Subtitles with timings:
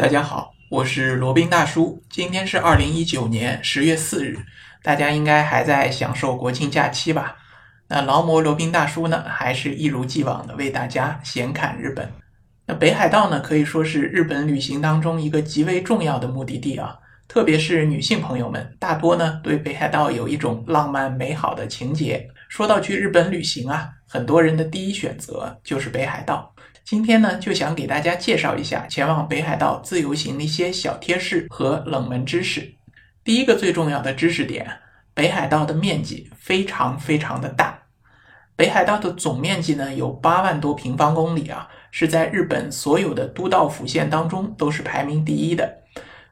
[0.00, 2.02] 大家好，我是罗宾大叔。
[2.08, 4.38] 今天是二零一九年十月四日，
[4.82, 7.36] 大家应该还在享受国庆假期吧？
[7.86, 12.10] 那劳模罗宾大叔呢，还是一如既往的为大家闲侃日本。
[12.64, 16.96] 那北海道呢，可以说是日本旅行当中一个极为重要的目的地啊，
[17.28, 22.26] 特别是女性朋友们，大多呢对北海道有一种浪漫美好的情结。
[22.48, 26.54] 说到去日本旅行啊，很多人的第一选择就是北海道。
[26.84, 32.74] 今天呢，就想给大家介绍一下前往北海道自由行的一些小贴士和冷门知识。
[33.22, 34.80] 第一个最重要的知识点，
[35.14, 37.78] 北海道的面积非常非常的大。
[38.56, 45.82] 北海道的总面积呢有八万多平方公里啊，是在日本所有的都道府县当中都是排名第一的，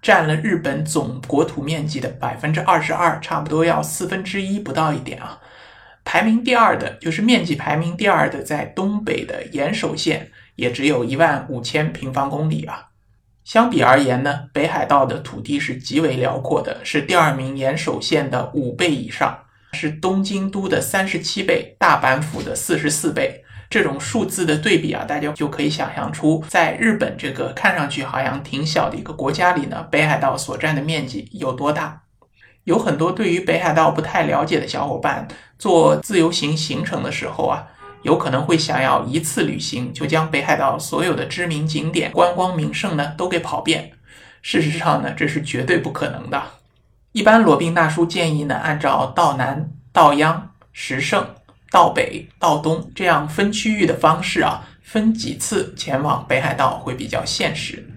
[0.03, 5.41] 占了日本总国土面积的百分之二十二，差不多要四分之一不到一点啊。
[6.11, 12.87] 排名第二的就是面积排名第二的，在东北的岩手县，也只有一万五千平方公里啊。
[13.45, 19.39] 相比而言呢，北海道的土地是极为辽阔的，是第二名岩手县的五倍以上，
[19.75, 23.45] 是东京都的三十七倍，大阪府的四十四倍。
[23.69, 32.05] 这种数字的对比啊，大家就可以想象出，在日本这个看上去好像挺小的一个国家里呢，北海道所占的面积有多大。
[32.65, 35.27] 有很多对于北海道不太了解的小伙伴，
[35.59, 37.67] 做自由行行程的时候啊，
[38.03, 43.93] 有可能会想要一次旅行就将北海道所有的知名景点、观光名胜呢都给跑遍。
[44.41, 46.41] 事实上呢，这是绝对不可能的。
[47.13, 51.27] 一般罗宾大叔建议呢，按照道南、道央、石胜、
[51.73, 57.88] 道北、道东这样分区域的方式啊，分几次前往北海道会比较现实。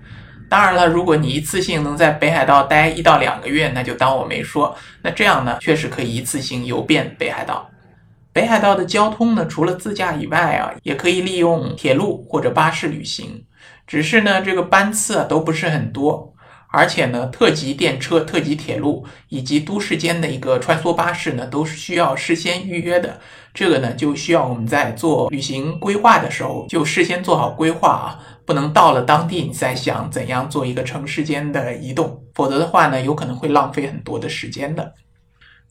[0.51, 4.75] 当然了，如果你一次性能在北海道待一到两个月，那就当我没说。
[5.01, 7.69] 那这样呢，确实可以一次性游遍北海道。
[8.33, 13.45] 北海道的交通呢，除了自驾以外啊，也可以利用铁路或者巴士旅行。
[13.87, 16.33] 只是呢，这个班次啊都不是很多，
[16.67, 23.21] 而且呢，特急电车、特急铁路以及都市间的一个穿梭巴士呢，都是需要事先预约的。
[23.53, 28.19] 这个呢，就需要我们在做旅行规划的时候，就事先做好规划啊。
[28.51, 34.93] 不能到了当地你再想怎样做一个城市间的移动，否则的话呢，有可能会浪费很多的时间的。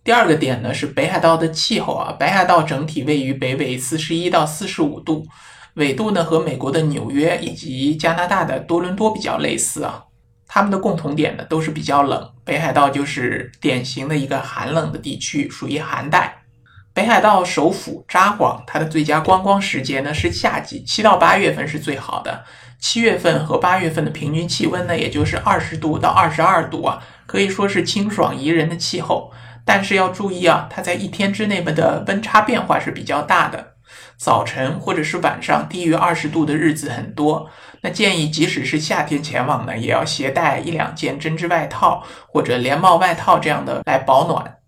[0.03, 5.27] 第二个点呢是北海道的气候啊，北海道整体位于北纬四十一到四十五度，
[5.75, 10.05] 纬度呢和美国的纽约以及加拿大的多伦多比较类似啊，
[10.49, 16.39] 它们的共同点呢都是比较冷，北海道就是典型的一个寒冷的地区，属于寒带。
[16.95, 22.43] 北海道首府札幌，它的最佳观光时节呢是夏季，七到八月份是最好的。
[22.81, 29.31] 七月份和八月份的平均气温呢，也就是二十度到二十二度啊，可以说是清爽宜人的气候。
[29.65, 33.75] 但是要注意啊，它在一天之内的温差变化是比较大的，
[34.17, 37.49] 早晨或者是晚上低于二十度的日子很多。
[37.83, 44.60] 那建议即使是夏天前往呢，也要携带一两件针织外套或者连帽外套这样的来保暖。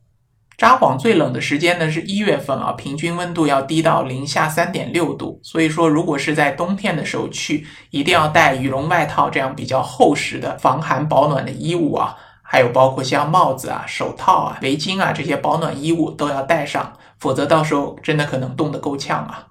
[0.57, 5.41] 札幌最冷的时间呢是一月份啊，平均温度要低到零下三点六度。
[5.43, 19.49] 所以说，如果是在冬天的时候去，一定要带羽绒外套这样比较厚实的防寒保暖的衣物啊，还有包括像帽子啊、手套啊、围巾啊这些保暖衣物都要带上，否则到时候真的可能冻得够呛啊。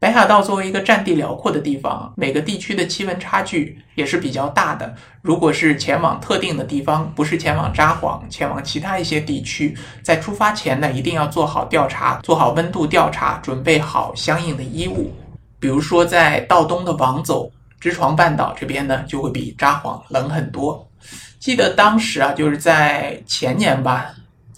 [0.00, 4.94] 北海道作为一个占地辽阔的地方，每个地区的气温差距也是比较大的。
[5.22, 15.12] 如果是前往特定的地方，不是前往札幌，前往其他一些地区，在出发前呢，一定要做好调查，做好温度调查，准备好相应的衣物。
[15.58, 17.50] 比如说，在道东的王走
[17.80, 20.88] 知床半岛这边呢，就会比札幌冷很多。
[21.40, 24.06] 记得当时啊，就是在前年吧。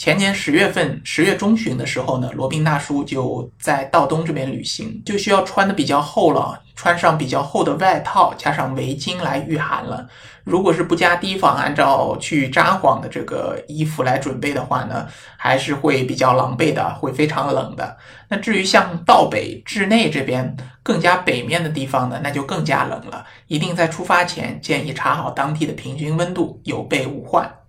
[0.01, 10.09] 前年十月份，十月中旬的时候呢，罗宾大叔就在道东这边旅行，就需要穿的比较厚了，穿上比较厚的外套，加上围巾来御寒了。
[10.43, 15.07] 如果是不加提防，按照去札幌的这个衣服来准备的话呢，
[15.37, 17.99] 还是会比较狼狈的，会非常冷的。
[18.31, 23.27] 那至于像道北、志内这边更加北面的地方呢，那就更加冷了。
[23.49, 27.60] 一定在出发前建议查好当地的平均温度，有备无患。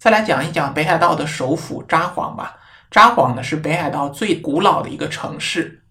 [0.00, 2.56] 再来讲一讲北海道的首府札幌吧。
[2.90, 5.82] 札幌呢是北海道最古老的一个城市，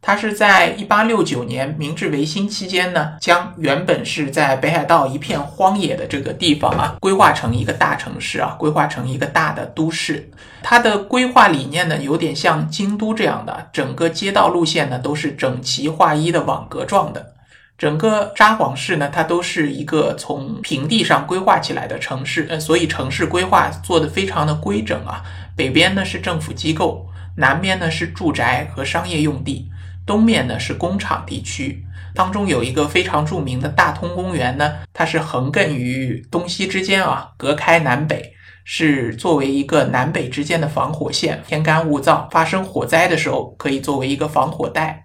[0.00, 10.30] 它是在1869年明治维新期间呢，将原本是在北海道一片荒野的这个地方啊，规划成一个大城市啊，规划成一个大的都市。
[10.62, 17.34] 它的规划理念呢，有点像京都这样的，整个街道路线呢都是整齐划一的网格状的。
[17.78, 25.22] 整个札幌市呢，它都是一个从平地上规划起来的城市，呃，所以城市规划做得非常的规整啊。
[25.56, 29.70] 北边呢是政府机构，南边呢是住宅和商业用地，
[30.04, 31.84] 东面呢是工厂地区。
[32.14, 38.32] 当中有一个非常著名的大通公园呢，它是横亘于东西之间啊，隔开南北，
[38.64, 41.44] 是作为一个南北之间的防火线。
[41.46, 45.04] 天干物燥，发生火灾的时候，可以作为一个防火带。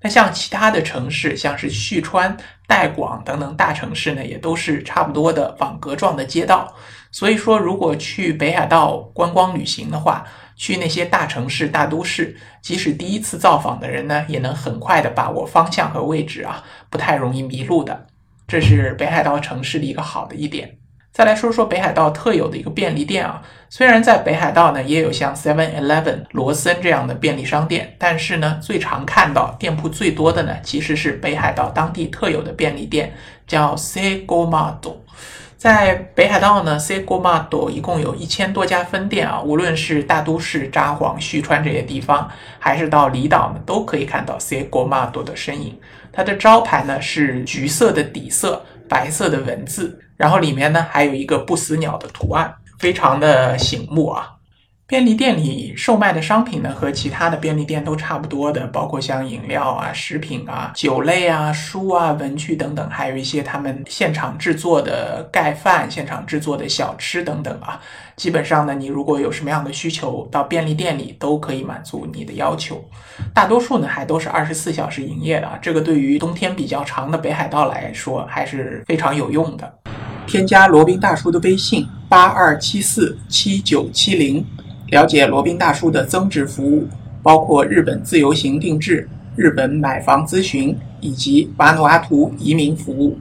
[0.00, 2.36] 那像其他的城市，像是旭川、
[2.66, 6.72] 代广等等大城市呢，也都是差不多的网格状的街道。
[7.10, 10.24] 所以说，如果去北海道观光旅行的话，
[10.54, 18.06] 去那些大城市、大都市，即使第一次造访的人呢，也能很快的把握方向和位置啊，不太容易迷路的。
[18.46, 20.77] 这是北海道城市的一个好的一点。
[21.18, 33.12] 再来说说北海道特有的一个便利店啊，虽然在北海道呢也有像 Seven Eleven、罗森这样的便利商店，但是呢，最常看到店铺最多的呢，其实是北海道当地特有的便利店，
[33.48, 34.98] 叫 Segomado。
[35.56, 42.30] 在北海道呢，Segomado 一共有一千多家分店啊，无论是大都市札幌、旭川这些地方，
[42.60, 45.76] 还是到离岛呢，都可以看到 Segomado 的身影。
[46.12, 54.37] 它的招牌呢是橘色的底色，白色的文字，然后里面呢还有一个不死鸟的图案，非常的醒目啊。
[54.88, 67.78] 便利店里售卖的商品呢，和其他的便利店都差不多的，包括像饮料啊、食品啊、酒类啊、书啊、文具等等，还有一些他们现场制作的盖饭、现场制作的小吃等等啊。
[68.16, 72.82] 基本上呢，你如果有什么样的需求，到便利店里都可以满足你的要求。
[73.34, 75.58] 大多数呢，还都是二十四小时营业的。
[75.60, 79.70] 这个对于冬天比较长的北海道来说，还是非常有用的。
[80.26, 84.42] 添加罗宾大叔的微信：八二七四七九七零。
[84.90, 86.88] 了解罗宾大叔的增值服务，
[87.22, 89.06] 包括日本自由行定制、
[89.36, 93.18] 日本买房咨询以及瓦努阿图移民服务。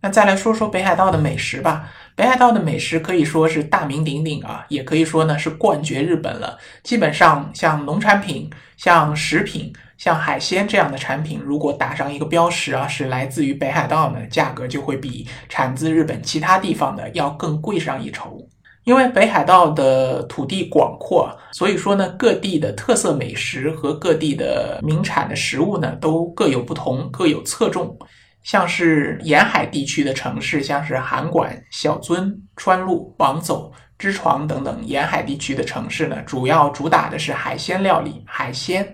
[0.00, 1.90] 那再来说说北海道的美食吧。
[2.16, 6.58] 北海道的美食可以说是大名鼎鼎啊，也可以说呢是冠绝日本了。
[6.82, 18.46] 基本上像农产品、像食品、像海鲜这样的产品，如果打上一个标识啊，是来自于北海道呢，价格就会比产自日本其他地方的要更贵上一筹。
[18.90, 27.96] 因为北海道的土地广阔，所以说呢，各地的特色美食和各地的名产的食物呢，都各有不同，各有侧重。
[28.42, 38.84] 像是沿海地区的城市，像是函馆、小樽、川路、王走、知床等等沿海地区的城市呢，主要主打的是海鲜料理，海鲜。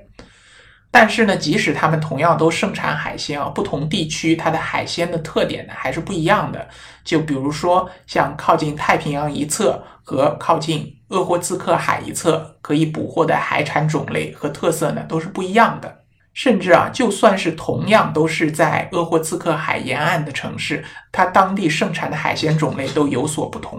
[0.99, 6.67] 但是呢，即使他们同样都盛产海鲜啊，不同地区它的海鲜的特点呢还是不一样的。
[7.05, 15.99] 就比如说，像靠近太平洋一侧和靠近鄂霍次克海一侧，可以捕获的海产种类和特色呢都是不一样的。
[16.33, 20.83] 甚至啊，就算是同样都是在鄂霍次克海沿岸的城市，
[21.13, 23.79] 它当地盛产的海鲜种类都有所不同。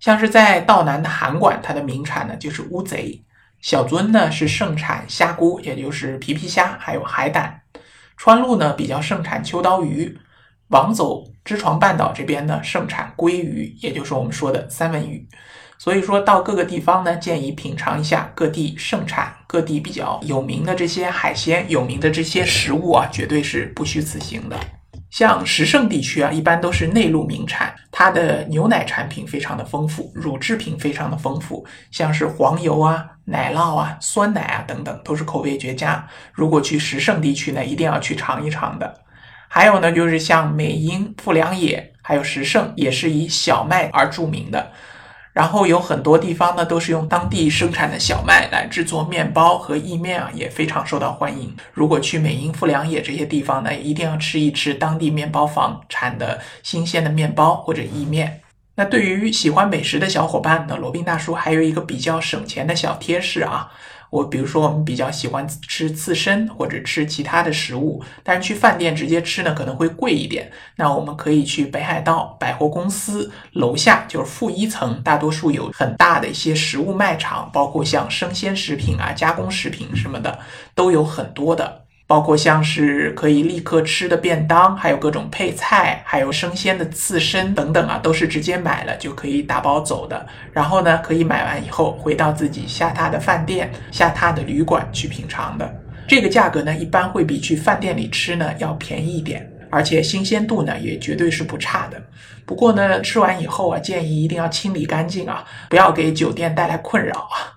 [0.00, 3.22] 像是在道南的函馆，它的名产呢就是乌贼。
[3.64, 7.62] 小樽呢是盛产虾菇，也就是皮皮虾，还有海胆。
[8.14, 10.18] 川路呢比较盛产秋刀鱼。
[10.68, 15.26] 往走知床半岛这边呢盛产鲑鱼，也就是我们说的三文鱼。
[15.78, 24.60] 所以说到各个地方呢，建议品尝一下各地盛产、各地比较有名的这些海鲜、有名的这些食物啊，绝对是不虚此行的。
[25.14, 36.04] 像石胜地区啊，一般都是内陆名产，它的牛奶产品非常的丰富，乳制品非常的丰富，像是黄油啊、奶酪啊、酸奶啊等等，都是口味绝佳。
[36.32, 39.02] 如果去石胜地区呢，一定要去尝一尝的。
[39.46, 44.72] 还有呢，就是像美英、富良野，还有石胜，也是以小麦而著名的。
[45.34, 51.54] 然后有很多地方呢，都是用当地生产的小麦来制作面包和意面啊，也非常受到欢迎。
[51.72, 58.40] 如果去美瑛、富良野这些地方呢，一定要吃一吃当地面包房产的新鲜的面包或者意面。
[58.76, 63.72] 那对于喜欢美食的小伙伴呢，罗宾大叔还有一个比较省钱的小贴士啊。
[64.14, 70.52] 我比如说，我们比较喜欢吃刺身或者吃其他的食物，但是去饭店直接吃呢可能会贵一点。
[70.76, 80.38] 那我们可以去北海道百货公司楼下，就是负一层，大多数有很大的一些食物卖场，包括像生鲜食品啊、加工食品什么的，
[80.76, 81.83] 都有很多的。
[82.06, 90.26] 包括像是可以立刻吃的便当，还有各种配菜，还有生鲜的刺身等等啊，都是直接买了就可以打包走的。
[90.52, 95.74] 然后呢，可以买完以后回到自己下榻的饭店、下榻的旅馆去品尝的。
[96.06, 102.00] 这个价格呢，一般会比去饭店里吃呢要便宜一点，而且新鲜度呢也绝对是不差的。
[102.44, 107.53] 不过呢，吃完以后啊，建议一定要清理干净啊，不要给酒店带来困扰啊。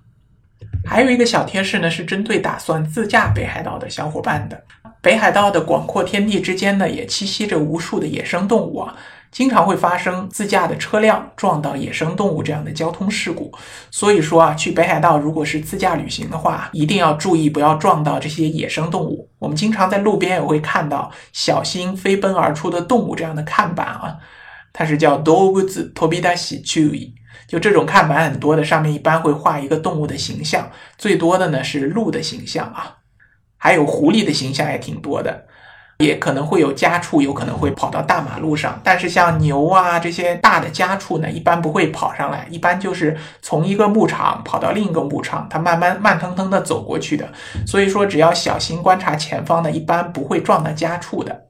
[0.87, 4.63] 还有一个小贴士呢，是针对打算自驾北海道的小伙伴的。
[5.01, 8.95] 北海道的广阔天地之间呢，也栖息着无数的野生动物啊。
[9.29, 13.53] 经常会发生自驾的车辆撞到野生动物这样的交通事故。
[13.91, 19.29] 所以说啊，去北海道如果是自驾旅行的话，一定要注意不要撞到这些野生动物。
[19.37, 24.17] 我们经常在路边也会看到“小心飞奔而出的动物”这样的看板啊，
[24.71, 27.11] 它是叫 “dogs t o b i d a s i chui”。
[27.45, 32.97] 就这种看板很多的，上面一般会画一个动物的形象，最多的呢是鹿的形象啊，
[33.57, 35.45] 还有狐狸的形象也挺多的，
[35.99, 47.27] 也可能会有家畜，有可能会跑到大马路上，但是像牛啊这些大的家畜呢，一般不会跑上来，一般就是从一个牧场跑到另一个牧场，它慢慢慢腾腾的走过去的，
[47.65, 51.46] 所以说只要小心观察前方呢，一般不会撞到家畜的。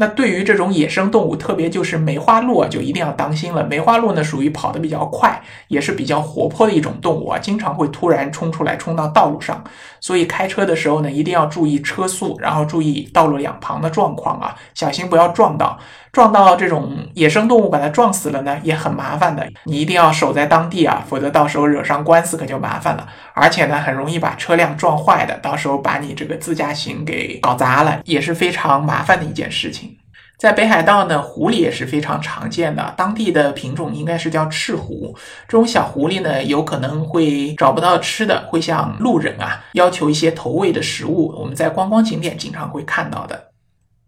[0.00, 3.62] 那对于这种野生动物，特别就是梅花鹿啊，就一定要当心了。
[3.62, 9.62] 梅花鹿呢，属于跑得比较快，也是比较活泼的一种动物啊，经常会突然冲出来，冲到道路上。
[10.00, 15.78] 所以开车的时候呢，一定要注意车速，然后注意道路两旁的状况啊，小心不要撞到。
[16.12, 19.46] 撞到这种野生动物，把它撞死了呢，也很麻烦的。
[19.64, 23.08] 你一定要守在当地啊，否则到时候惹上官司可就麻烦了。
[23.34, 29.96] 而且呢，很容易把车辆撞坏的，到时候把你这个自驾行给搞砸了，也是非常麻烦的一件事情。
[30.36, 35.14] 在北海道呢，狐狸也是非常常见的，当地的品种应该是叫赤狐。
[35.46, 41.32] 这种小狐狸呢，有可能会找不到吃的，会向路人啊要求一些投喂的食物。
[41.38, 43.48] 我们在观光景点经常会看到的。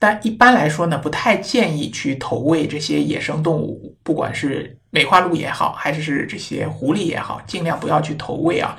[0.03, 8.77] 但一般来说呢，不太建议去投喂这些野生动物，不管是梅花鹿也好，还是这些狐狸也好，尽量不要去投喂啊。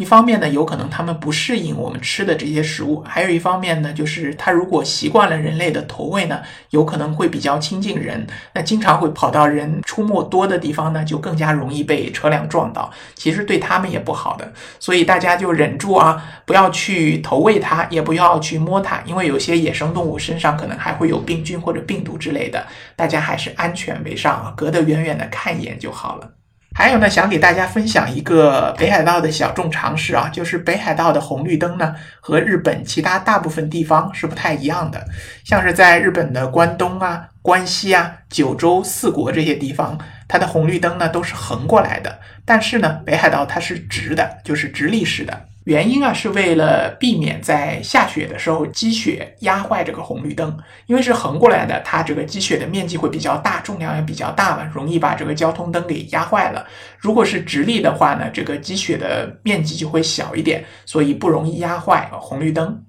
[0.00, 6.40] 一方面呢，有可能它们不适应我们吃的这些食物；还有一方面呢，就是它如果习惯了人类的投喂呢，
[6.70, 12.90] 有可能会比较亲近人，那经常会跑到人出没多的地方呢，就更加容易被车辆撞到。
[13.14, 22.66] 其实对它们也不好的，所以大家就忍住啊，不要去投喂它，也不要去摸它，因为有些野生动物身上可能还会有病菌或者病毒之类的，
[22.96, 26.39] 大家还是安全为上，隔得远远的看一眼就好了。
[26.72, 35.04] 还有呢，想给大家分享一个北海道的小众常识啊，就是北海道的红绿灯呢和日本其他大部分地方是不太一样的。
[35.44, 39.98] 像是在日本的关东啊、关西啊、九州四国这些地方，
[40.28, 45.49] 它的红绿灯呢都是横过来的，但是呢，北海道它是直的，就是直立式的。
[45.70, 56.66] 原因啊，是为了避免在下雪的时候积雪压坏这个红绿灯，因为是横过来的，它这个积雪的面积会比较大，重量也比较大嘛，容易把这个交通灯给压坏了。
[56.98, 62.82] 如果是直立的话呢，这个积雪的面积就会小一点，所以不容易压坏红绿灯。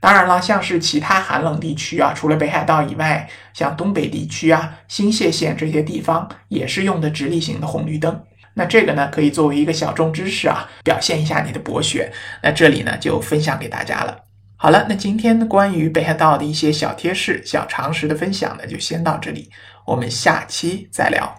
[0.00, 8.20] 当然了，像是其他寒冷地区啊，除了北海道以外，像东北地区啊、新泻县这些地方也是用的直立型的红绿灯。
[8.58, 12.12] 那这个呢，可以作为一个小众知识啊，表现一下你的博学。
[12.42, 14.18] 那这里呢，就分享给大家了。
[14.56, 19.48] 好了，那今天关于北海道的一些小贴士、小常识的分享呢，就先到这里，
[19.86, 21.32] 我们下期再聊。